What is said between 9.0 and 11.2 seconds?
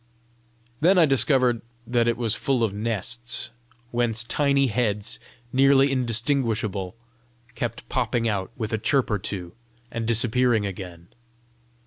or two, and disappearing again.